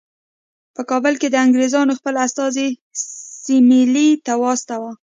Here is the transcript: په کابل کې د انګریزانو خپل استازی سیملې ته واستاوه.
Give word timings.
په 0.75 0.81
کابل 0.89 1.13
کې 1.21 1.27
د 1.31 1.35
انګریزانو 1.45 1.97
خپل 1.99 2.13
استازی 2.25 2.67
سیملې 3.45 4.07
ته 4.25 4.33
واستاوه. 4.43 4.91